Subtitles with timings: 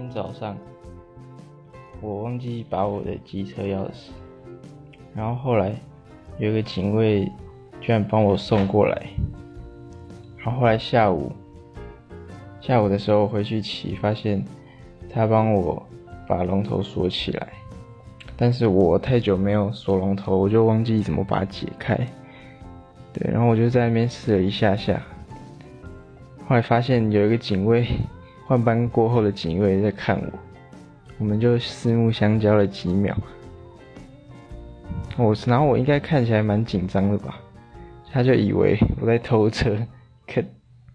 [0.00, 0.56] 天早上，
[2.00, 4.08] 我忘记把我的机车钥匙，
[5.14, 5.74] 然后后来
[6.38, 7.30] 有一个警卫
[7.82, 9.06] 居然帮我送过来，
[10.38, 11.30] 然后后来下午
[12.62, 14.42] 下午的时候回去骑，发现
[15.12, 15.86] 他帮我
[16.26, 17.48] 把龙头锁起来，
[18.38, 21.94] 但是我太久没有锁龙头，我就忘记怎么把它解开，
[23.12, 25.02] 对，然后我就在那边试了一下下，
[26.48, 27.86] 后来发现有一个警卫。
[28.50, 30.38] 换班过后的警卫在看我，
[31.18, 33.16] 我们就四目相交了几秒。
[35.16, 37.38] 我然后我应该看起来蛮紧张的吧？
[38.10, 39.76] 他就以为我在偷车，
[40.26, 40.42] 可